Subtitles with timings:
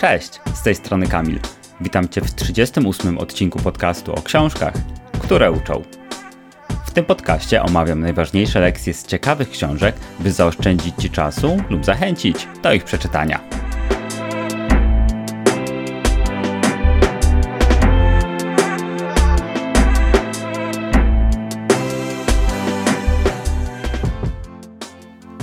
[0.00, 1.38] Cześć, z tej strony Kamil.
[1.80, 4.74] Witam Cię w 38 odcinku podcastu o książkach,
[5.18, 5.82] które uczą.
[6.86, 12.48] W tym podcaście omawiam najważniejsze lekcje z ciekawych książek, by zaoszczędzić Ci czasu lub zachęcić
[12.62, 13.40] do ich przeczytania.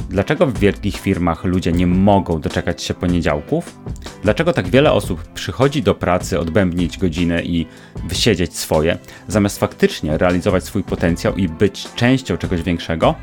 [0.09, 3.79] Dlaczego w wielkich firmach ludzie nie mogą doczekać się poniedziałków?
[4.23, 7.65] Dlaczego tak wiele osób przychodzi do pracy odbębnić godzinę i
[8.07, 13.15] wysiedzieć swoje, zamiast faktycznie realizować swój potencjał i być częścią czegoś większego?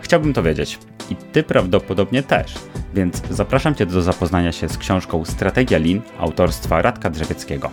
[0.00, 0.78] Chciałbym to wiedzieć.
[1.10, 2.54] I ty prawdopodobnie też.
[2.94, 7.70] Więc zapraszam cię do zapoznania się z książką Strategia Lean autorstwa Radka Drzewieckiego.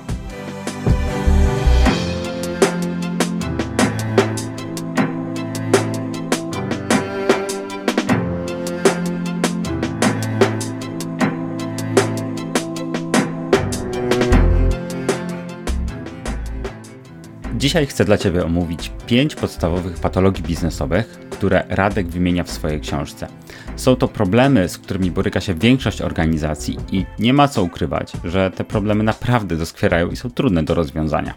[17.68, 23.28] Dzisiaj chcę dla Ciebie omówić pięć podstawowych patologii biznesowych, które Radek wymienia w swojej książce.
[23.76, 28.52] Są to problemy, z którymi boryka się większość organizacji i nie ma co ukrywać, że
[28.52, 31.34] te problemy naprawdę doskwierają i są trudne do rozwiązania.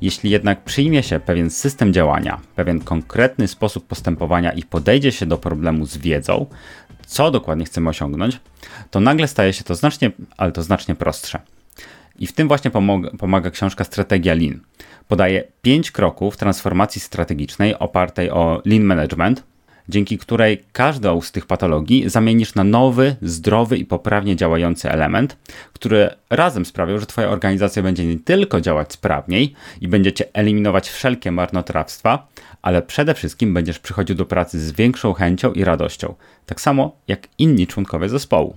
[0.00, 5.38] Jeśli jednak przyjmie się pewien system działania, pewien konkretny sposób postępowania i podejdzie się do
[5.38, 6.46] problemu z wiedzą,
[7.06, 8.40] co dokładnie chcemy osiągnąć,
[8.90, 11.38] to nagle staje się to znacznie, ale to znacznie prostsze.
[12.18, 14.60] I w tym właśnie pomaga, pomaga książka Strategia Lean.
[15.08, 19.42] Podaje pięć kroków transformacji strategicznej opartej o Lean Management,
[19.88, 25.36] dzięki której każdą z tych patologii zamienisz na nowy, zdrowy i poprawnie działający element,
[25.72, 31.32] który razem sprawią, że Twoja organizacja będzie nie tylko działać sprawniej i będziecie eliminować wszelkie
[31.32, 32.28] marnotrawstwa,
[32.62, 36.14] ale przede wszystkim będziesz przychodził do pracy z większą chęcią i radością,
[36.46, 38.56] tak samo jak inni członkowie zespołu.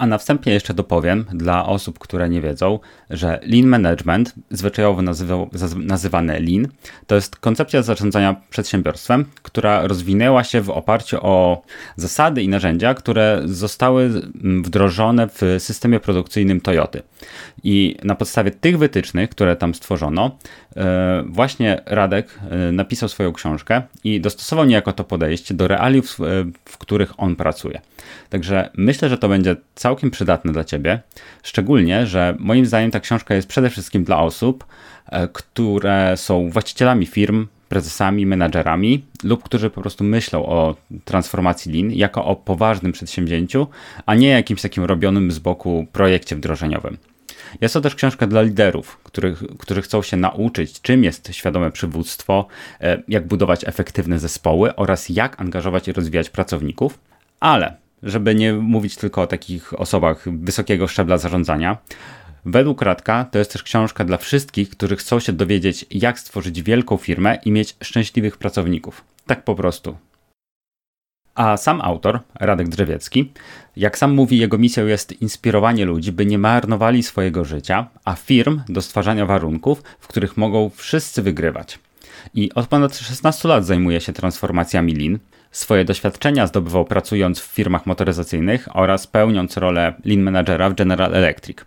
[0.00, 2.78] A na wstępie jeszcze dopowiem dla osób, które nie wiedzą,
[3.10, 6.68] że Lean Management, zwyczajowo nazywał, nazywane Lean,
[7.06, 11.62] to jest koncepcja zarządzania przedsiębiorstwem, która rozwinęła się w oparciu o
[11.96, 14.10] zasady i narzędzia, które zostały
[14.62, 17.02] wdrożone w systemie produkcyjnym Toyoty.
[17.64, 20.38] I na podstawie tych wytycznych, które tam stworzono,
[20.76, 26.18] e, właśnie Radek e, napisał swoją książkę i dostosował niejako to podejście do realiów,
[26.64, 27.80] w których on pracuje.
[28.30, 29.56] Także myślę, że to będzie
[29.90, 31.00] całkiem przydatne dla Ciebie,
[31.42, 34.64] szczególnie, że moim zdaniem ta książka jest przede wszystkim dla osób,
[35.32, 42.24] które są właścicielami firm, prezesami, menadżerami lub którzy po prostu myślą o transformacji Lean jako
[42.24, 43.66] o poważnym przedsięwzięciu,
[44.06, 46.96] a nie jakimś takim robionym z boku projekcie wdrożeniowym.
[47.60, 52.46] Jest to też książka dla liderów, których, którzy chcą się nauczyć, czym jest świadome przywództwo,
[52.80, 56.98] e, jak budować efektywne zespoły oraz jak angażować i rozwijać pracowników.
[57.40, 61.78] Ale, żeby nie mówić tylko o takich osobach wysokiego szczebla zarządzania,
[62.44, 66.96] Według Radka to jest też książka dla wszystkich, którzy chcą się dowiedzieć, jak stworzyć wielką
[66.96, 69.04] firmę i mieć szczęśliwych pracowników.
[69.26, 69.96] Tak po prostu.
[71.34, 73.32] A sam autor, Radek Drzewiecki,
[73.76, 78.60] jak sam mówi, jego misją jest inspirowanie ludzi, by nie marnowali swojego życia, a firm
[78.68, 81.78] do stwarzania warunków, w których mogą wszyscy wygrywać.
[82.34, 85.18] I od ponad 16 lat zajmuje się transformacjami Lean.
[85.50, 91.58] Swoje doświadczenia zdobywał pracując w firmach motoryzacyjnych oraz pełniąc rolę Lean Managera w General Electric.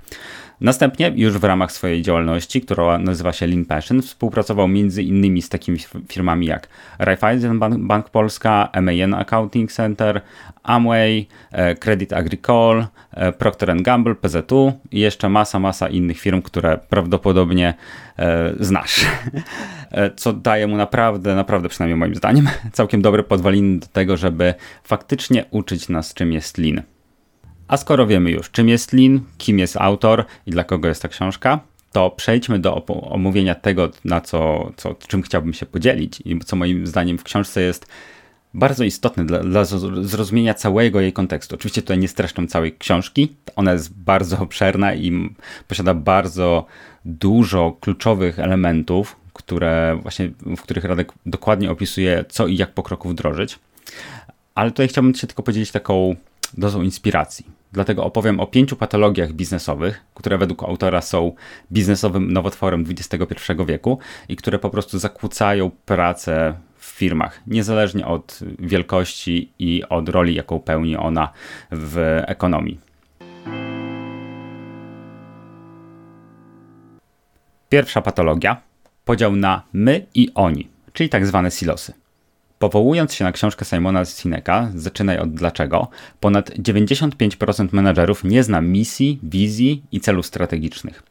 [0.61, 5.79] Następnie, już w ramach swojej działalności, która nazywa się Lean Passion, współpracował innymi z takimi
[6.09, 6.67] firmami jak
[6.99, 10.21] Raiffeisen Bank Polska, MAN Accounting Center,
[10.63, 16.77] Amway, e, Credit Agricole, e, Procter Gamble, PZU i jeszcze masa, masa innych firm, które
[16.89, 17.73] prawdopodobnie
[18.19, 19.05] e, znasz.
[20.15, 24.53] Co daje mu naprawdę, naprawdę przynajmniej moim zdaniem, całkiem dobre podwaliny do tego, żeby
[24.83, 26.92] faktycznie uczyć nas czym jest Lean.
[27.73, 31.07] A skoro wiemy już, czym jest Lean, kim jest autor i dla kogo jest ta
[31.07, 31.59] książka,
[31.91, 36.87] to przejdźmy do omówienia tego, na co, co, czym chciałbym się podzielić i co moim
[36.87, 37.87] zdaniem w książce jest
[38.53, 39.65] bardzo istotne dla, dla
[40.01, 41.55] zrozumienia całego jej kontekstu.
[41.55, 45.29] Oczywiście tutaj nie streszczam całej książki, ona jest bardzo obszerna i
[45.67, 46.65] posiada bardzo
[47.05, 53.09] dużo kluczowych elementów, które właśnie, w których Radek dokładnie opisuje, co i jak po kroku
[53.09, 53.59] wdrożyć.
[54.55, 56.15] Ale tutaj chciałbym się tylko podzielić taką
[56.57, 57.45] dozą inspiracji.
[57.71, 61.31] Dlatego opowiem o pięciu patologiach biznesowych, które według autora są
[61.71, 69.51] biznesowym nowotworem XXI wieku i które po prostu zakłócają pracę w firmach, niezależnie od wielkości
[69.59, 71.29] i od roli, jaką pełni ona
[71.71, 72.79] w ekonomii.
[77.69, 78.61] Pierwsza patologia
[79.05, 82.02] podział na my i oni, czyli tak zwane silosy.
[82.63, 85.87] Powołując się na książkę Simona Sineka, zaczynaj od dlaczego,
[86.19, 91.03] ponad 95% menadżerów nie zna misji, wizji i celów strategicznych.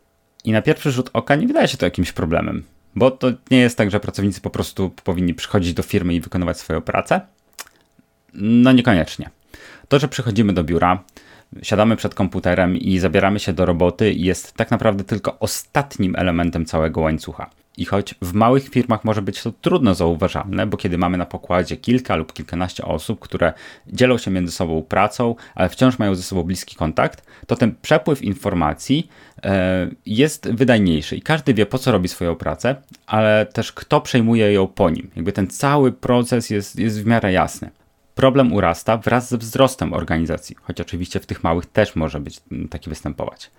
[0.44, 2.62] I na pierwszy rzut oka nie wydaje się to jakimś problemem,
[2.94, 6.58] bo to nie jest tak, że pracownicy po prostu powinni przychodzić do firmy i wykonywać
[6.58, 7.20] swoją pracę.
[8.34, 9.30] No niekoniecznie.
[9.88, 11.04] To, że przychodzimy do biura,
[11.62, 17.00] siadamy przed komputerem i zabieramy się do roboty, jest tak naprawdę tylko ostatnim elementem całego
[17.00, 17.50] łańcucha.
[17.76, 21.76] I choć w małych firmach może być to trudno zauważalne, bo kiedy mamy na pokładzie
[21.76, 23.52] kilka lub kilkanaście osób, które
[23.86, 28.22] dzielą się między sobą pracą, ale wciąż mają ze sobą bliski kontakt, to ten przepływ
[28.22, 29.08] informacji
[29.42, 32.76] e, jest wydajniejszy i każdy wie po co robi swoją pracę,
[33.06, 35.10] ale też kto przejmuje ją po nim.
[35.16, 37.70] Jakby ten cały proces jest, jest w miarę jasny.
[38.14, 42.40] Problem urasta wraz ze wzrostem organizacji, choć oczywiście w tych małych też może być
[42.70, 43.50] taki występować.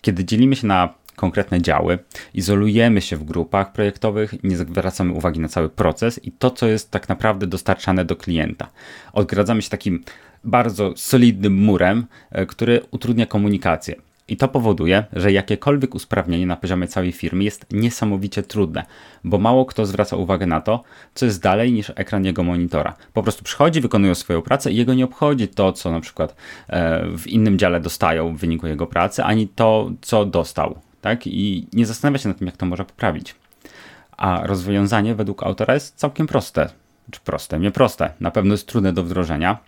[0.00, 1.98] Kiedy dzielimy się na konkretne działy,
[2.34, 6.90] izolujemy się w grupach projektowych, nie zwracamy uwagi na cały proces i to, co jest
[6.90, 8.68] tak naprawdę dostarczane do klienta.
[9.12, 10.04] Odgradzamy się takim
[10.44, 13.94] bardzo solidnym murem, e, który utrudnia komunikację.
[14.28, 18.86] I to powoduje, że jakiekolwiek usprawnienie na poziomie całej firmy jest niesamowicie trudne,
[19.24, 20.82] bo mało kto zwraca uwagę na to,
[21.14, 22.94] co jest dalej niż ekran jego monitora.
[23.12, 26.36] Po prostu przychodzi, wykonują swoją pracę i jego nie obchodzi to, co na przykład
[26.68, 31.26] e, w innym dziale dostają w wyniku jego pracy, ani to, co dostał tak?
[31.26, 33.34] I nie zastanawia się nad tym, jak to może poprawić.
[34.16, 36.68] A rozwiązanie według autora jest całkiem proste.
[37.10, 37.58] Czy proste?
[37.58, 38.12] Nie proste.
[38.20, 39.58] Na pewno jest trudne do wdrożenia,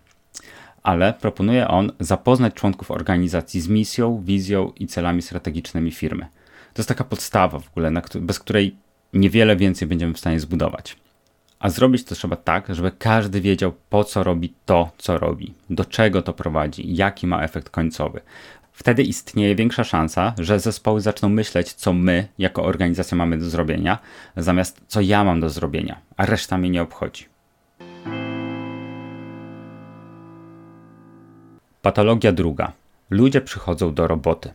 [0.82, 6.26] ale proponuje on zapoznać członków organizacji z misją, wizją i celami strategicznymi firmy.
[6.74, 8.76] To jest taka podstawa w ogóle, bez której
[9.12, 10.96] niewiele więcej będziemy w stanie zbudować.
[11.58, 15.84] A zrobić to trzeba tak, żeby każdy wiedział, po co robi to, co robi, do
[15.84, 18.20] czego to prowadzi, jaki ma efekt końcowy.
[18.78, 23.98] Wtedy istnieje większa szansa, że zespoły zaczną myśleć, co my jako organizacja mamy do zrobienia,
[24.36, 27.26] zamiast co ja mam do zrobienia, a reszta mnie nie obchodzi.
[31.82, 32.72] Patologia druga.
[33.10, 34.52] Ludzie przychodzą do roboty.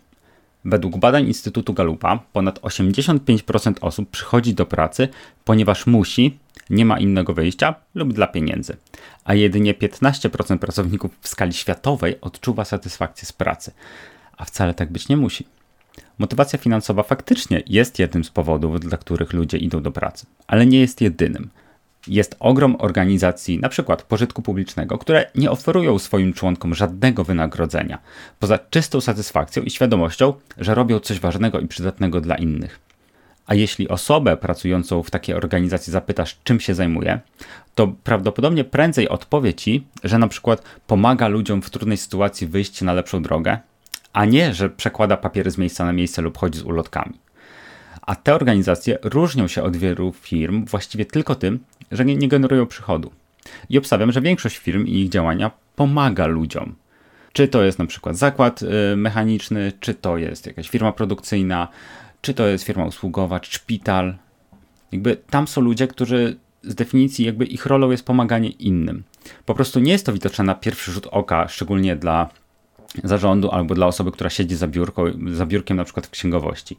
[0.66, 5.08] Według badań Instytutu Galupa ponad 85% osób przychodzi do pracy,
[5.46, 6.40] ponieważ musi,
[6.70, 8.78] nie ma innego wyjścia lub dla pieniędzy,
[9.24, 13.72] a jedynie 15% pracowników w skali światowej odczuwa satysfakcję z pracy
[14.38, 15.45] a wcale tak być nie musi.
[16.18, 20.80] Motywacja finansowa faktycznie jest jednym z powodów, dla których ludzie idą do pracy, ale nie
[20.80, 21.50] jest jedynym.
[22.07, 23.97] Jest ogrom organizacji, np.
[24.07, 27.97] pożytku publicznego, które nie oferują swoim członkom żadnego wynagrodzenia,
[28.39, 32.79] poza czystą satysfakcją i świadomością, że robią coś ważnego i przydatnego dla innych.
[33.45, 37.19] A jeśli osobę pracującą w takiej organizacji zapytasz, czym się zajmuje,
[37.75, 42.94] to prawdopodobnie prędzej odpowie ci, że na przykład pomaga ludziom w trudnej sytuacji wyjść na
[42.94, 43.57] lepszą drogę,
[44.13, 47.19] a nie, że przekłada papiery z miejsca na miejsce lub chodzi z ulotkami.
[48.01, 51.60] A te organizacje różnią się od wielu firm właściwie tylko tym,
[51.92, 53.12] że nie, generują przychodu.
[53.69, 56.75] I obstawiam, że większość firm i ich działania pomaga ludziom.
[57.33, 61.68] Czy to jest na przykład zakład y, mechaniczny, czy to jest jakaś firma produkcyjna,
[62.21, 64.15] czy to jest firma usługowa, czy szpital.
[64.92, 69.04] Jakby tam są ludzie, którzy z definicji jakby ich rolą jest pomaganie innym.
[69.45, 72.30] Po prostu nie jest to widoczne na pierwszy rzut oka, szczególnie dla
[73.04, 76.77] zarządu albo dla osoby, która siedzi za, biurko, za biurkiem na przykład w księgowości.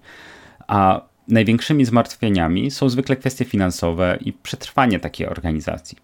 [0.67, 5.99] A największymi zmartwieniami są zwykle kwestie finansowe i przetrwanie takiej organizacji.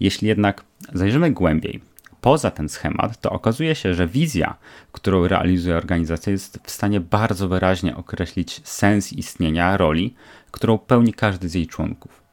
[0.00, 1.80] Jeśli jednak zajrzymy głębiej,
[2.20, 4.56] poza ten schemat, to okazuje się, że wizja,
[4.92, 10.14] którą realizuje organizacja, jest w stanie bardzo wyraźnie określić sens istnienia roli,
[10.50, 12.23] którą pełni każdy z jej członków.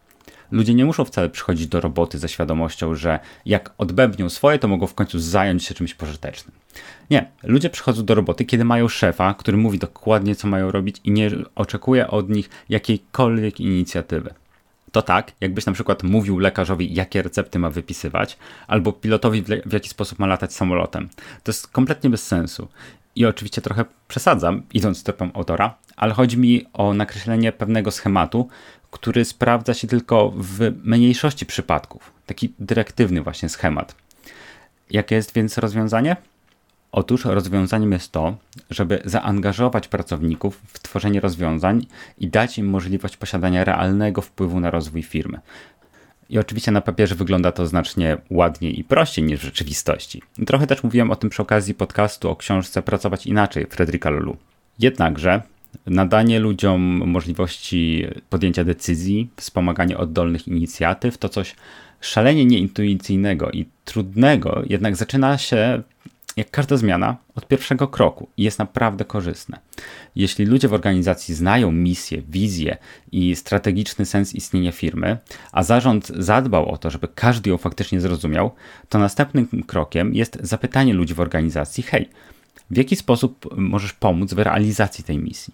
[0.51, 4.87] Ludzie nie muszą wcale przychodzić do roboty ze świadomością, że jak odbębnią swoje, to mogą
[4.87, 6.55] w końcu zająć się czymś pożytecznym.
[7.09, 11.11] Nie, ludzie przychodzą do roboty, kiedy mają szefa, który mówi dokładnie, co mają robić i
[11.11, 14.33] nie oczekuje od nich jakiejkolwiek inicjatywy.
[14.91, 19.89] To tak, jakbyś na przykład mówił lekarzowi, jakie recepty ma wypisywać, albo pilotowi, w jaki
[19.89, 21.09] sposób ma latać samolotem.
[21.43, 22.67] To jest kompletnie bez sensu.
[23.15, 28.47] I oczywiście trochę przesadzam, idąc stopą autora, ale chodzi mi o nakreślenie pewnego schematu,
[28.91, 32.11] który sprawdza się tylko w mniejszości przypadków.
[32.25, 33.95] Taki dyrektywny właśnie schemat.
[34.89, 36.15] Jakie jest więc rozwiązanie?
[36.91, 38.37] Otóż rozwiązaniem jest to,
[38.69, 41.85] żeby zaangażować pracowników w tworzenie rozwiązań
[42.17, 45.39] i dać im możliwość posiadania realnego wpływu na rozwój firmy.
[46.31, 50.21] I oczywiście na papierze wygląda to znacznie ładniej i prościej niż w rzeczywistości.
[50.45, 54.37] Trochę też mówiłem o tym przy okazji podcastu o książce Pracować inaczej Fredrika Lulu.
[54.79, 55.41] Jednakże
[55.85, 61.55] nadanie ludziom możliwości podjęcia decyzji, wspomaganie oddolnych inicjatyw to coś
[62.01, 65.81] szalenie nieintuicyjnego i trudnego, jednak zaczyna się
[66.37, 69.59] jak każda zmiana, od pierwszego kroku i jest naprawdę korzystne.
[70.15, 72.77] Jeśli ludzie w organizacji znają misję, wizję
[73.11, 75.17] i strategiczny sens istnienia firmy,
[75.51, 78.51] a zarząd zadbał o to, żeby każdy ją faktycznie zrozumiał,
[78.89, 82.09] to następnym krokiem jest zapytanie ludzi w organizacji: hej,
[82.71, 85.53] w jaki sposób możesz pomóc w realizacji tej misji?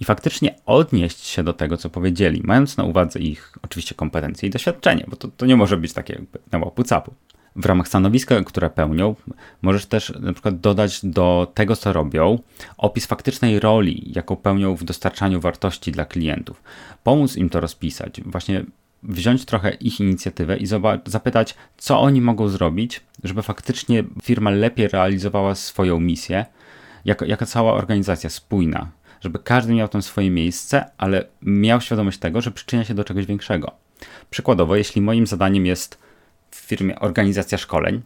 [0.00, 4.52] I faktycznie odnieść się do tego, co powiedzieli, mając na uwadze ich oczywiście kompetencje i
[4.52, 7.14] doświadczenie, bo to, to nie może być takie jakby na łapu capu
[7.56, 9.14] w ramach stanowiska, które pełnią,
[9.62, 12.38] możesz też na przykład dodać do tego, co robią,
[12.76, 16.62] opis faktycznej roli, jaką pełnią w dostarczaniu wartości dla klientów.
[17.04, 18.64] Pomóc im to rozpisać, właśnie
[19.02, 20.66] wziąć trochę ich inicjatywę i
[21.06, 26.46] zapytać, co oni mogą zrobić, żeby faktycznie firma lepiej realizowała swoją misję,
[27.04, 32.40] jako, jaka cała organizacja spójna, żeby każdy miał tam swoje miejsce, ale miał świadomość tego,
[32.40, 33.72] że przyczynia się do czegoś większego.
[34.30, 36.05] Przykładowo, jeśli moim zadaniem jest
[36.50, 38.02] w firmie organizacja szkoleń,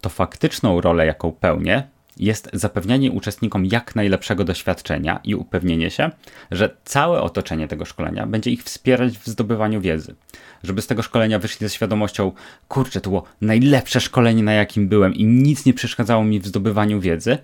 [0.00, 1.88] to faktyczną rolę, jaką pełnię,
[2.20, 6.10] jest zapewnianie uczestnikom jak najlepszego doświadczenia i upewnienie się,
[6.50, 10.14] że całe otoczenie tego szkolenia będzie ich wspierać w zdobywaniu wiedzy.
[10.62, 12.32] Żeby z tego szkolenia wyszli ze świadomością,
[12.68, 17.00] kurczę, to było najlepsze szkolenie, na jakim byłem i nic nie przeszkadzało mi w zdobywaniu
[17.00, 17.38] wiedzy,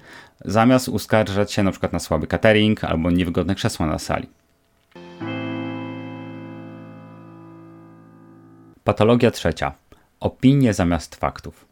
[0.45, 4.29] zamiast uskarżać się na przykład na słaby catering albo niewygodne krzesła na sali.
[8.85, 9.73] Patologia trzecia
[10.21, 11.67] opinie zamiast faktów.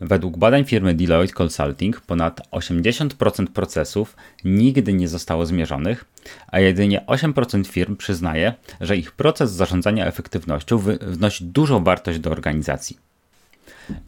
[0.00, 6.04] Według badań firmy Deloitte Consulting ponad 80% procesów nigdy nie zostało zmierzonych,
[6.48, 12.98] a jedynie 8% firm przyznaje, że ich proces zarządzania efektywnością wnosi dużą wartość do organizacji.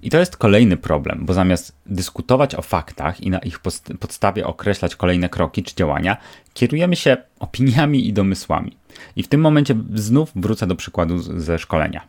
[0.02, 3.60] I to jest kolejny problem, bo zamiast dyskutować o faktach i na ich
[4.00, 6.16] podstawie określać kolejne kroki czy działania,
[6.54, 8.76] kierujemy się opiniami i domysłami.
[9.16, 12.00] I w tym momencie znów wrócę do przykładu ze szkolenia.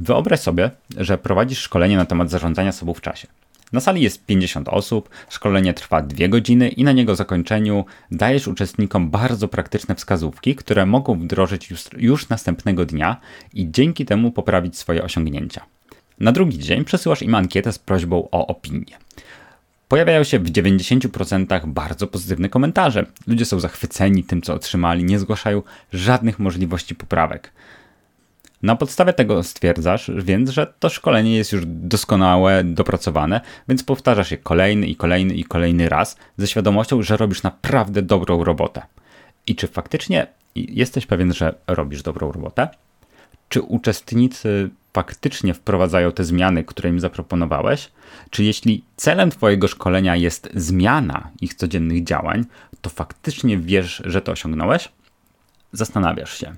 [0.00, 3.28] Wyobraź sobie, że prowadzisz szkolenie na temat zarządzania sobą w czasie.
[3.72, 9.10] Na sali jest 50 osób, szkolenie trwa 2 godziny i na niego zakończeniu dajesz uczestnikom
[9.10, 13.16] bardzo praktyczne wskazówki, które mogą wdrożyć już, już następnego dnia
[13.54, 15.64] i dzięki temu poprawić swoje osiągnięcia.
[16.20, 18.98] Na drugi dzień przesyłasz im ankietę z prośbą o opinię.
[19.88, 23.06] Pojawiają się w 90% bardzo pozytywne komentarze.
[23.26, 27.52] Ludzie są zachwyceni tym, co otrzymali, nie zgłaszają żadnych możliwości poprawek.
[28.62, 34.36] Na podstawie tego stwierdzasz więc, że to szkolenie jest już doskonałe, dopracowane, więc powtarzasz je
[34.36, 38.82] kolejny i kolejny i kolejny raz ze świadomością, że robisz naprawdę dobrą robotę.
[39.46, 42.68] I czy faktycznie jesteś pewien, że robisz dobrą robotę?
[43.48, 47.90] Czy uczestnicy faktycznie wprowadzają te zmiany, które im zaproponowałeś?
[48.30, 52.44] Czy jeśli celem Twojego szkolenia jest zmiana ich codziennych działań,
[52.80, 54.88] to faktycznie wiesz, że to osiągnąłeś?
[55.72, 56.54] Zastanawiasz się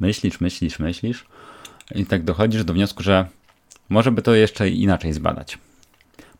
[0.00, 1.24] myślisz, myślisz, myślisz
[1.94, 3.26] i tak dochodzisz do wniosku, że
[3.88, 5.58] może by to jeszcze inaczej zbadać.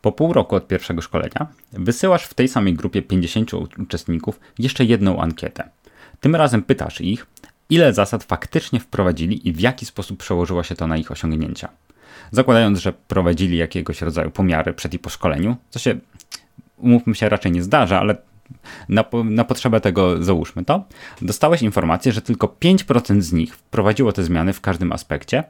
[0.01, 5.21] Po pół roku od pierwszego szkolenia wysyłasz w tej samej grupie 50 uczestników jeszcze jedną
[5.21, 5.69] ankietę.
[6.21, 7.27] Tym razem pytasz ich,
[7.71, 11.69] ile zasad faktycznie wprowadzili i w jaki sposób przełożyło się to na ich osiągnięcia.
[12.31, 15.99] Zakładając, że prowadzili jakiegoś rodzaju pomiary przed i po szkoleniu, co się,
[16.77, 18.17] umówmy się, raczej nie zdarza, ale
[18.89, 20.85] na, na potrzebę tego załóżmy to,
[21.23, 25.45] dostałeś informację, że tylko 5% z nich wprowadziło te zmiany w każdym aspekcie,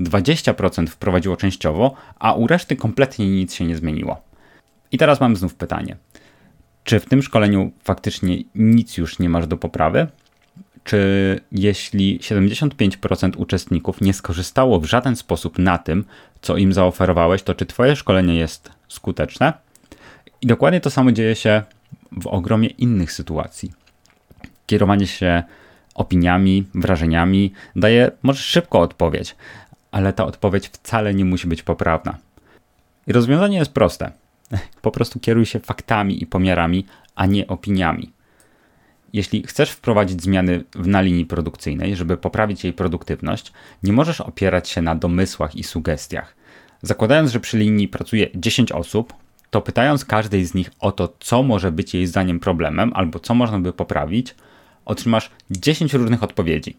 [0.00, 4.20] 20% wprowadziło częściowo, a u reszty kompletnie nic się nie zmieniło.
[4.92, 5.96] I teraz mam znów pytanie.
[6.84, 10.06] Czy w tym szkoleniu faktycznie nic już nie masz do poprawy?
[10.84, 16.04] Czy jeśli 75% uczestników nie skorzystało w żaden sposób na tym,
[16.42, 19.52] co im zaoferowałeś, to czy Twoje szkolenie jest skuteczne?
[20.40, 21.62] I dokładnie to samo dzieje się
[22.12, 23.72] w ogromie innych sytuacji.
[24.66, 25.42] Kierowanie się
[25.94, 29.36] opiniami, wrażeniami daje może szybko odpowiedź,
[29.90, 32.18] ale ta odpowiedź wcale nie musi być poprawna.
[33.06, 34.12] I rozwiązanie jest proste.
[34.82, 38.12] Po prostu kieruj się faktami i pomiarami, a nie opiniami.
[39.12, 44.82] Jeśli chcesz wprowadzić zmiany na linii produkcyjnej, żeby poprawić jej produktywność, nie możesz opierać się
[44.82, 46.34] na domysłach i sugestiach.
[46.82, 49.12] Zakładając, że przy linii pracuje 10 osób,
[49.50, 53.34] to pytając każdej z nich o to, co może być jej zdaniem problemem albo co
[53.34, 54.34] można by poprawić,
[54.84, 56.76] otrzymasz 10 różnych odpowiedzi.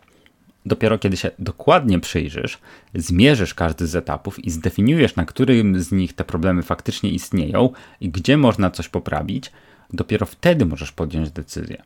[0.66, 2.58] Dopiero kiedy się dokładnie przyjrzysz,
[2.96, 7.70] zmierzysz każdy z etapów i zdefiniujesz, na którym z nich te problemy faktycznie istnieją
[8.02, 9.52] i gdzie można coś poprawić,
[9.94, 11.84] dopiero wtedy możesz podjąć decyzję.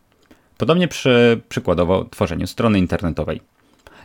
[0.58, 3.42] Podobnie przy przykładowo tworzeniu strony internetowej.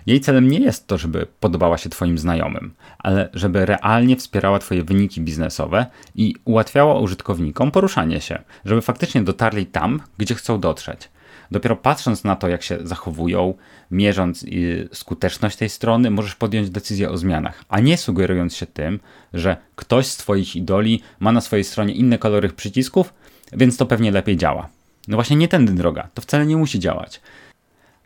[0.08, 4.84] Jej celem nie jest to, żeby podobała się Twoim znajomym, ale żeby realnie wspierała Twoje
[4.84, 11.08] wyniki biznesowe i ułatwiała użytkownikom poruszanie się, żeby faktycznie dotarli tam, gdzie chcą dotrzeć.
[11.50, 13.54] Dopiero patrząc na to, jak się zachowują,
[13.90, 19.00] mierząc y, skuteczność tej strony, możesz podjąć decyzję o zmianach, a nie sugerując się tym,
[19.34, 23.14] że ktoś z Twoich idoli ma na swojej stronie inne kolory przycisków,
[23.52, 24.68] więc to pewnie lepiej działa.
[25.08, 27.20] No właśnie nie tędy droga, to wcale nie musi działać.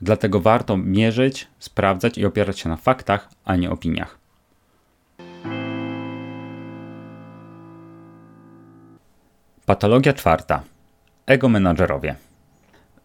[0.02, 4.18] Dlatego warto mierzyć, sprawdzać i opierać się na faktach, a nie opiniach.
[9.66, 10.62] Patologia czwarta.
[11.26, 12.14] Ego menadżerowie.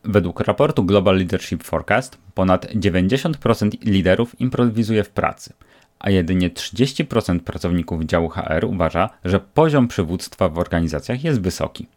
[0.04, 5.54] Według raportu Global Leadership Forecast ponad 90% liderów improwizuje w pracy,
[6.00, 11.88] a jedynie 30% pracowników działu HR uważa, że poziom przywództwa w organizacjach jest wysoki.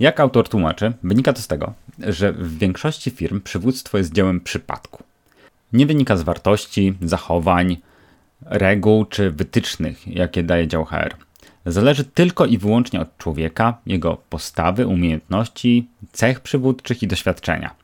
[0.00, 5.02] Jak autor tłumaczy, wynika to z tego, że w większości firm przywództwo jest dziełem przypadku.
[5.72, 7.76] Nie wynika z wartości, zachowań,
[8.42, 11.14] reguł czy wytycznych, jakie daje dział HR.
[11.66, 17.74] Zależy tylko i wyłącznie od człowieka, jego postawy, umiejętności, cech przywódczych i doświadczenia.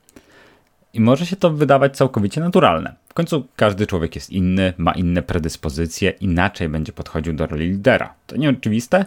[0.92, 2.94] I może się to wydawać całkowicie naturalne.
[3.08, 8.14] W końcu każdy człowiek jest inny, ma inne predyspozycje, inaczej będzie podchodził do roli lidera.
[8.26, 9.04] To nie oczywiste,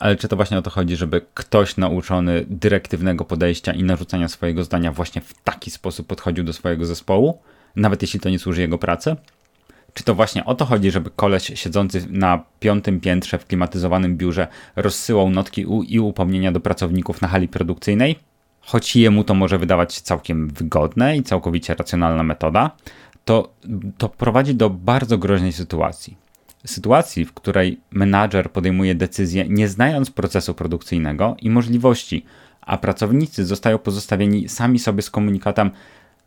[0.00, 4.64] ale czy to właśnie o to chodzi, żeby ktoś nauczony dyrektywnego podejścia i narzucania swojego
[4.64, 7.38] zdania właśnie w taki sposób podchodził do swojego zespołu,
[7.76, 9.16] nawet jeśli to nie służy jego pracy?
[9.94, 14.46] Czy to właśnie o to chodzi, żeby koleś siedzący na piątym piętrze w klimatyzowanym biurze
[14.76, 18.16] rozsyłał notki i upomnienia do pracowników na hali produkcyjnej?
[18.60, 22.70] Choć jemu to może wydawać się całkiem wygodne i całkowicie racjonalna metoda,
[23.24, 23.52] to,
[23.98, 26.29] to prowadzi do bardzo groźnej sytuacji
[26.66, 32.24] sytuacji, w której menadżer podejmuje decyzję nie znając procesu produkcyjnego i możliwości,
[32.60, 35.70] a pracownicy zostają pozostawieni sami sobie z komunikatem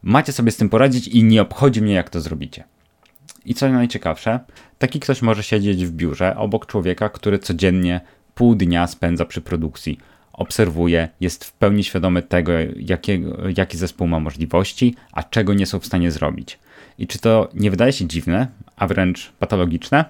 [0.03, 2.63] macie sobie z tym poradzić i nie obchodzi mnie jak to zrobicie.
[3.45, 4.39] I co najciekawsze,
[4.77, 8.01] taki ktoś może siedzieć w biurze obok człowieka, który codziennie
[8.35, 9.99] pół dnia spędza przy produkcji,
[10.33, 12.51] obserwuje, jest w pełni świadomy tego,
[13.57, 16.59] jaki zespół ma możliwości, a czego nie są w stanie zrobić.
[16.97, 20.05] I czy to nie wydaje się dziwne, a wręcz patologiczne?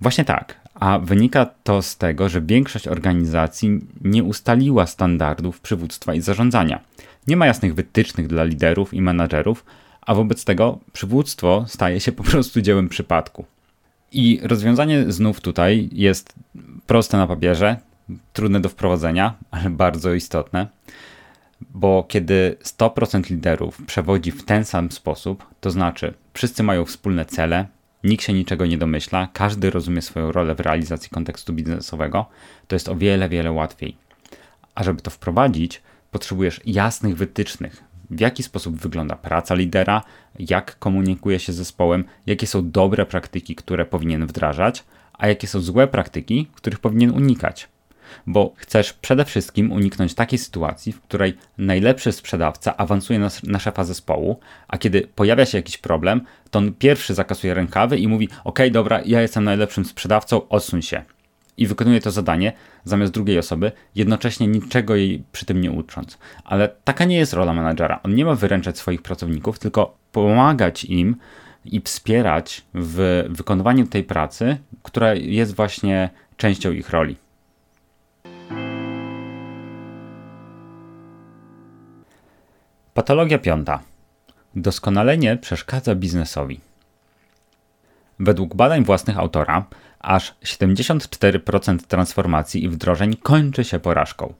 [0.00, 6.20] Właśnie tak, a wynika to z tego, że większość organizacji nie ustaliła standardów przywództwa i
[6.20, 6.80] zarządzania.
[7.26, 9.64] Nie ma jasnych wytycznych dla liderów i menadżerów,
[10.00, 13.44] a wobec tego przywództwo staje się po prostu dziełem przypadku.
[14.12, 16.34] I rozwiązanie znów tutaj jest
[16.86, 17.76] proste na papierze,
[18.32, 20.66] trudne do wprowadzenia, ale bardzo istotne,
[21.60, 27.66] bo kiedy 100% liderów przewodzi w ten sam sposób, to znaczy wszyscy mają wspólne cele,
[28.04, 32.26] nikt się niczego nie domyśla, każdy rozumie swoją rolę w realizacji kontekstu biznesowego,
[32.68, 33.96] to jest o wiele, wiele łatwiej.
[34.74, 40.02] A żeby to wprowadzić, potrzebujesz jasnych wytycznych, w jaki sposób wygląda praca lidera,
[40.38, 45.60] jak komunikuje się z zespołem, jakie są dobre praktyki, które powinien wdrażać, a jakie są
[45.60, 47.68] złe praktyki, których powinien unikać
[48.26, 53.84] bo chcesz przede wszystkim uniknąć takiej sytuacji, w której najlepszy sprzedawca awansuje na, na szefa
[53.84, 58.58] zespołu, a kiedy pojawia się jakiś problem, to on pierwszy zakasuje rękawy i mówi: OK,
[58.70, 61.02] dobra, ja jestem najlepszym sprzedawcą, odsuń się.
[61.56, 62.52] I wykonuje to zadanie
[62.84, 66.18] zamiast drugiej osoby, jednocześnie niczego jej przy tym nie ucząc.
[66.44, 68.00] Ale taka nie jest rola menadżera.
[68.02, 71.16] On nie ma wyręczać swoich pracowników, tylko pomagać im
[71.64, 77.16] i wspierać w wykonywaniu tej pracy, która jest właśnie częścią ich roli.
[82.94, 83.80] Patologia piąta.
[84.56, 86.60] Doskonalenie przeszkadza biznesowi.
[88.18, 89.64] Według badań własnych autora,
[90.00, 94.34] aż 74% transformacji i wdrożeń kończy się porażką.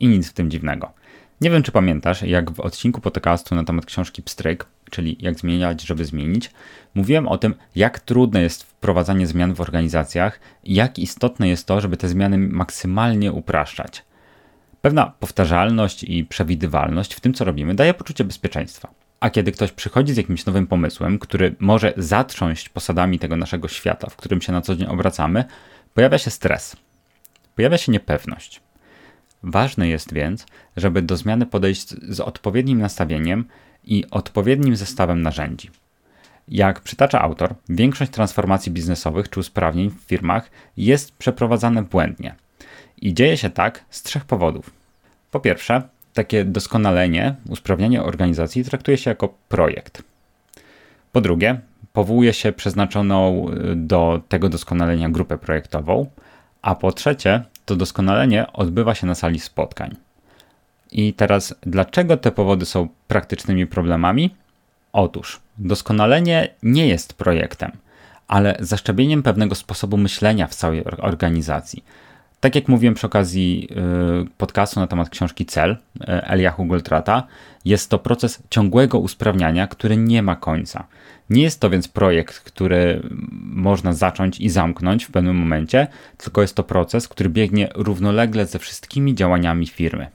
[0.00, 0.92] I nic w tym dziwnego.
[1.40, 5.82] Nie wiem, czy pamiętasz, jak w odcinku podcastu na temat książki Pstryk, czyli jak zmieniać,
[5.82, 6.50] żeby zmienić,
[6.94, 11.80] mówiłem o tym, jak trudne jest wprowadzanie zmian w organizacjach i jak istotne jest to,
[11.80, 14.04] żeby te zmiany maksymalnie upraszczać.
[14.86, 18.90] Pewna powtarzalność i przewidywalność w tym, co robimy, daje poczucie bezpieczeństwa.
[19.20, 24.10] A kiedy ktoś przychodzi z jakimś nowym pomysłem, który może zatrząść posadami tego naszego świata,
[24.10, 25.44] w którym się na co dzień obracamy,
[25.94, 26.76] pojawia się stres,
[27.56, 28.60] pojawia się niepewność.
[29.42, 30.46] Ważne jest więc,
[30.76, 33.44] żeby do zmiany podejść z odpowiednim nastawieniem
[33.84, 35.70] i odpowiednim zestawem narzędzi.
[36.48, 42.34] Jak przytacza autor, większość transformacji biznesowych czy usprawnień w firmach jest przeprowadzane błędnie–
[43.02, 44.70] i dzieje się tak z trzech powodów.
[45.36, 45.82] Po pierwsze,
[46.14, 50.02] takie doskonalenie, usprawnianie organizacji traktuje się jako projekt.
[51.12, 51.60] Po drugie,
[51.92, 56.06] powołuje się przeznaczoną y, do tego doskonalenia grupę projektową.
[56.62, 59.96] A po trzecie, to doskonalenie odbywa się na sali spotkań.
[60.92, 64.34] I teraz, dlaczego te powody są praktycznymi problemami?
[64.92, 67.72] Otóż, doskonalenie nie jest projektem,
[68.28, 71.84] ale zaszczepieniem pewnego sposobu myślenia w całej organizacji
[72.46, 73.68] Tak jak mówiłem przy okazji
[74.24, 77.26] y, podcastu na temat książki Cel y, Eliahu Goldrata,
[77.64, 80.86] jest to proces ciągłego usprawniania, który nie ma końca.
[81.30, 83.02] Nie jest to więc projekt, który
[83.42, 88.58] można zacząć i zamknąć w pewnym momencie, tylko jest to proces, który biegnie równolegle ze
[88.58, 90.06] wszystkimi działaniami firmy.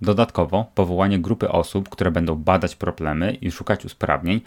[0.00, 4.40] Dodatkowo, powołanie grupy osób, które będą badać problemy i szukać usprawnień,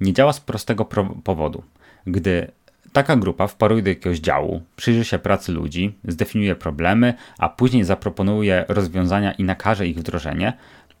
[0.00, 0.84] nie działa z prostego
[1.24, 1.62] powodu.
[2.06, 2.50] Gdy
[2.92, 8.64] taka grupa wparuje do jakiegoś działu, przyjrzy się pracy ludzi, zdefiniuje problemy, a później zaproponuje
[8.68, 10.52] rozwiązania i nakaże ich wdrożenie,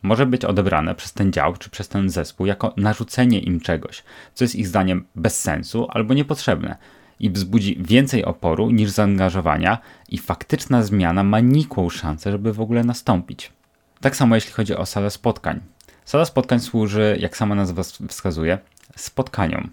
[0.02, 4.02] może być odebrane przez ten dział czy przez ten zespół jako narzucenie im czegoś,
[4.34, 6.76] co jest ich zdaniem bez sensu albo niepotrzebne
[7.20, 9.78] i wzbudzi więcej oporu niż zaangażowania
[10.08, 13.52] i faktyczna zmiana ma nikłą szansę, żeby w ogóle nastąpić.
[14.00, 15.60] Tak samo jeśli chodzi o salę spotkań.
[16.04, 18.58] Sala spotkań służy, jak sama nazwa wskazuje,
[18.96, 19.70] spotkaniom,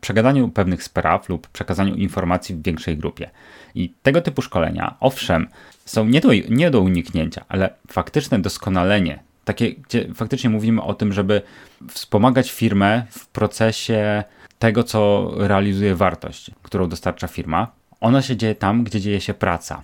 [0.00, 3.30] przegadaniu pewnych spraw lub przekazaniu informacji w większej grupie.
[3.74, 5.48] I tego typu szkolenia, owszem,
[5.84, 11.12] są nie do, nie do uniknięcia, ale faktyczne doskonalenie, takie, gdzie faktycznie mówimy o tym,
[11.12, 11.42] żeby
[11.88, 14.24] wspomagać firmę w procesie
[14.58, 19.82] tego, co realizuje wartość, którą dostarcza firma, ono się dzieje tam, gdzie dzieje się praca.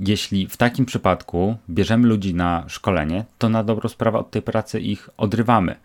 [0.00, 4.80] Jeśli w takim przypadku bierzemy ludzi na szkolenie, to na dobrą sprawę od tej pracy
[4.80, 5.76] ich odrywamy.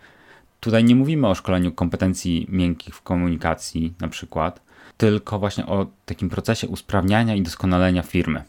[0.59, 4.61] Tutaj nie mówimy o szkoleniu kompetencji miękkich w komunikacji, na przykład,
[4.97, 8.43] tylko właśnie o takim procesie usprawniania i doskonalenia firmy.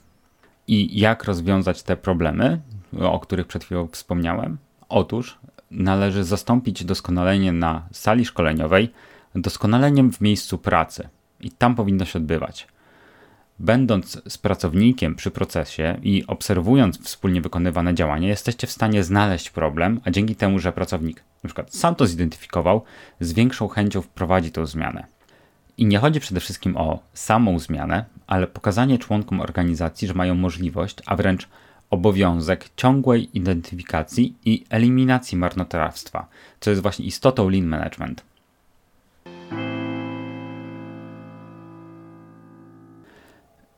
[0.67, 2.61] I jak rozwiązać te problemy,
[3.01, 4.59] o których przed chwilą wspomniałem?
[4.89, 5.39] Otóż
[5.71, 8.93] należy zastąpić doskonalenie na sali szkoleniowej
[9.35, 11.09] doskonaleniem w miejscu pracy.
[11.41, 12.69] I tam powinno się odbywać.
[13.59, 20.01] Będąc z pracownikiem przy procesie i obserwując wspólnie wykonywane działania, jesteście w stanie znaleźć problem,
[20.05, 22.85] a dzięki temu, że pracownik przykład sam to zidentyfikował,
[23.21, 25.07] z większą chęcią wprowadzi tą zmianę.
[25.77, 30.97] I nie chodzi przede wszystkim o samą zmianę, ale pokazanie członkom organizacji, że mają możliwość,
[31.07, 31.49] a wręcz
[31.91, 36.27] obowiązek ciągłej identyfikacji i eliminacji marnotrawstwa,
[36.61, 38.28] co jest właśnie istotą lean management.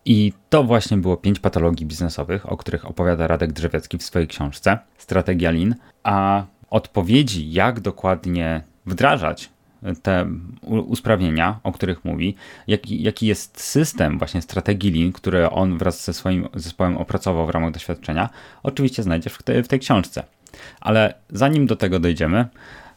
[0.05, 4.79] I to właśnie było pięć patologii biznesowych, o których opowiada Radek Drzewiecki w swojej książce
[4.99, 9.51] Strategia Lean, a odpowiedzi, jak dokładnie wdrażać
[10.03, 10.27] te
[10.67, 12.35] usprawnienia, o których mówi,
[12.67, 17.51] jaki, jaki jest system właśnie strategii Lean, który on wraz ze swoim zespołem opracował w
[17.51, 18.29] ramach doświadczenia,
[18.63, 20.23] oczywiście znajdziesz w, w tej książce.
[20.81, 22.47] Ale zanim do tego dojdziemy,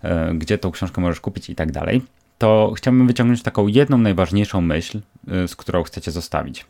[0.02, 2.02] e, gdzie tą książkę możesz kupić i tak dalej,
[2.38, 6.66] to chciałbym wyciągnąć taką jedną najważniejszą myśl, e, z którą chcecie zostawić.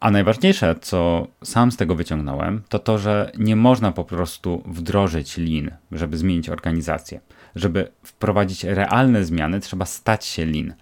[0.00, 5.36] A najważniejsze, co sam z tego wyciągnąłem, to to, że nie można po prostu wdrożyć
[5.36, 7.20] lin, żeby zmienić organizację.
[7.54, 10.74] Żeby wprowadzić realne zmiany, trzeba stać się lin.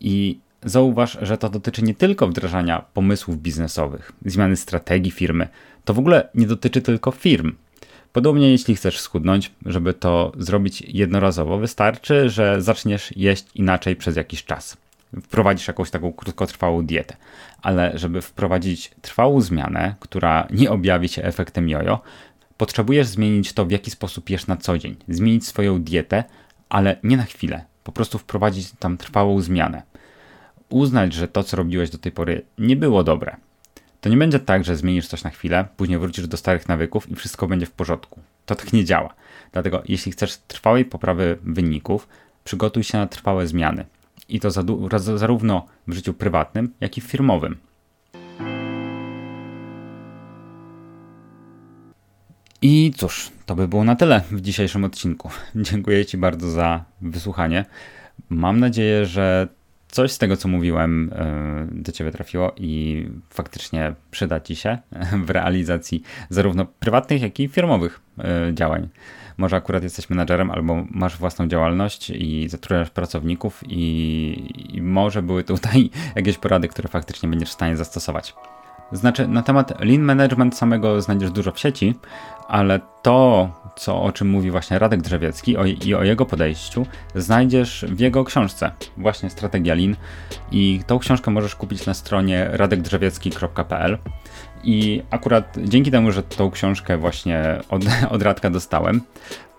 [0.00, 5.48] I zauważ, że to dotyczy nie tylko wdrażania pomysłów biznesowych, zmiany strategii firmy.
[5.84, 7.52] To w ogóle nie dotyczy tylko firm.
[8.12, 14.44] Podobnie jeśli chcesz schudnąć, żeby to zrobić jednorazowo, wystarczy, że zaczniesz jeść inaczej przez jakiś
[14.44, 14.76] czas
[15.22, 17.16] wprowadzisz jakąś taką krótkotrwałą dietę.
[17.62, 22.00] Ale żeby wprowadzić trwałą zmianę, która nie objawi się efektem jojo,
[22.56, 24.96] potrzebujesz zmienić to, w jaki sposób jesz na co dzień.
[25.08, 26.24] Zmienić swoją dietę,
[26.68, 27.64] ale nie na chwilę.
[27.84, 29.82] Po prostu wprowadzić tam trwałą zmianę.
[30.68, 33.36] Uznać, że to, co robiłeś do tej pory, nie było dobre.
[34.00, 37.14] To nie będzie tak, że zmienisz coś na chwilę, później wrócisz do starych nawyków i
[37.14, 38.20] wszystko będzie w porządku.
[38.46, 39.14] To tak nie działa.
[39.52, 42.08] Dlatego, jeśli chcesz trwałej poprawy wyników,
[42.44, 43.84] przygotuj się na trwałe zmiany
[44.28, 44.50] i to
[45.00, 47.56] zarówno w życiu prywatnym, jak i firmowym.
[52.62, 55.30] I cóż, to by było na tyle w dzisiejszym odcinku.
[55.56, 57.64] Dziękuję Ci bardzo za wysłuchanie.
[58.28, 59.48] Mam nadzieję, że
[59.88, 64.78] coś z tego, co mówiłem, e, do Ciebie trafiło i faktycznie przyda Ci się
[65.26, 68.88] w realizacji zarówno prywatnych, jak i firmowych e, działań
[69.36, 75.44] może akurat jesteś menadżerem albo masz własną działalność i zatrudniasz pracowników i, i może były
[75.44, 78.34] tutaj jakieś porady, które faktycznie będziesz w stanie zastosować.
[78.92, 81.94] Znaczy, na temat lean management samego znajdziesz dużo w sieci,
[82.48, 87.84] ale to, co, o czym mówi właśnie Radek Drzewiecki o, i o jego podejściu, znajdziesz
[87.88, 89.96] w jego książce, właśnie Strategia Lean.
[90.50, 93.98] I tą książkę możesz kupić na stronie radekdrzewiecki.pl.
[94.64, 97.82] I akurat dzięki temu, że tą książkę właśnie od,
[98.14, 99.00] od Radka dostałem,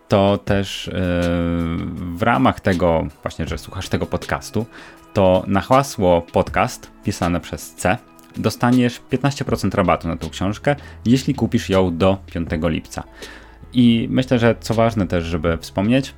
[0.08, 0.94] to też yy,
[2.18, 4.66] w ramach tego, właśnie, że słuchasz tego podcastu,
[5.13, 7.98] to na hasło podcast pisane przez C
[8.39, 13.04] dostaniesz 15% rabatu na tą książkę, jeśli kupisz ją do 5 lipca.
[13.73, 16.13] I myślę, że co ważne też, żeby wspomnieć,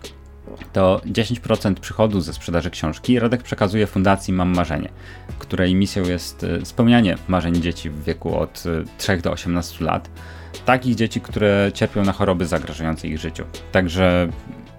[0.74, 4.90] to 10% przychodu ze sprzedaży książki Radek przekazuje Fundacji Mam Marzenie,
[5.40, 8.64] której misją jest y, spełnianie marzeń dzieci w wieku od
[8.98, 10.10] 3 y, do 18 lat.
[10.66, 13.44] Takich dzieci, które cierpią na choroby zagrażające ich życiu.
[13.72, 14.30] Także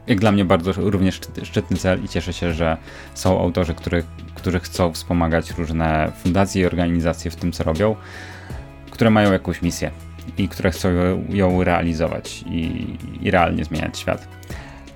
[0.07, 2.77] jak dla mnie bardzo również szczytny cel i cieszę się, że
[3.15, 7.97] są autorzy, którzy, którzy chcą wspomagać różne fundacje i organizacje w tym, co robią,
[8.91, 9.91] które mają jakąś misję
[10.39, 10.89] i które chcą
[11.29, 14.29] ją realizować i, i realnie zmieniać świat.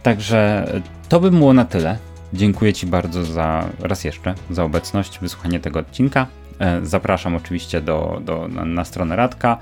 [0.02, 0.70] Także
[1.08, 1.98] to by było na tyle.
[2.32, 6.26] Dziękuję Ci bardzo za raz jeszcze za obecność, wysłuchanie tego odcinka.
[6.58, 9.58] E, zapraszam oczywiście do, do, na, na stronę Radka.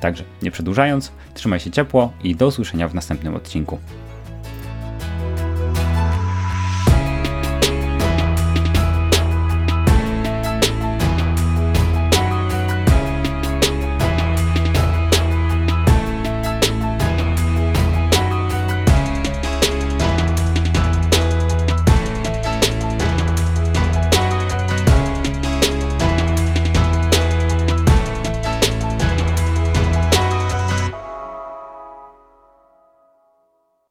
[0.00, 3.78] Także nie przedłużając, trzymaj się ciepło i do usłyszenia w następnym odcinku.